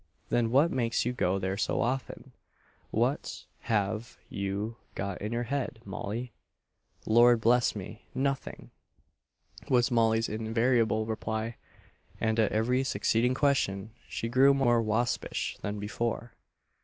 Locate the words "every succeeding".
12.51-13.35